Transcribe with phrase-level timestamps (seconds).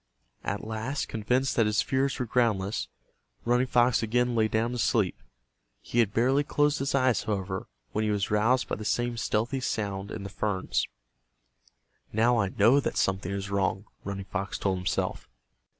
[0.43, 2.87] At last, convinced that his fears were groundless,
[3.45, 5.21] Running Fox again lay down to sleep.
[5.79, 9.59] He had barely closed his eyes, however, when he was roused by the same stealthy
[9.59, 10.87] sound in the ferns.
[12.11, 15.29] "Now I know that something is wrong," Running Fox told himself.